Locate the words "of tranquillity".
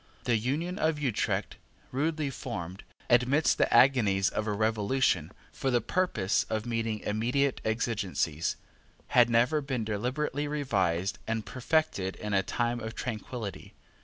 12.79-13.75